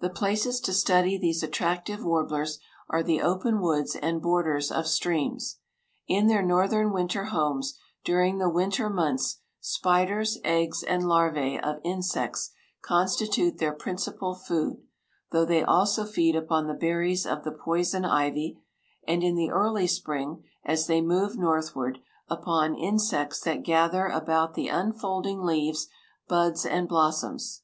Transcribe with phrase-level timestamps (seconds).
[0.00, 2.58] The places to study these attractive warblers
[2.88, 5.58] are the open woods and borders of streams.
[6.08, 12.52] In their northern winter homes, during the winter months, spiders, eggs and larvæ of insects
[12.80, 14.78] constitute their principal food,
[15.30, 18.56] though they also feed upon the berries of the poison ivy,
[19.06, 21.98] and in the early spring, as they move northward,
[22.28, 25.86] upon "insects that gather about the unfolding leaves,
[26.28, 27.60] buds, and blossoms."